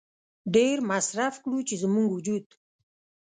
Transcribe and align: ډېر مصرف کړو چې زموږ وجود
ډېر 0.55 0.77
مصرف 0.91 1.33
کړو 1.43 1.59
چې 1.67 1.75
زموږ 1.83 2.07
وجود 2.11 2.45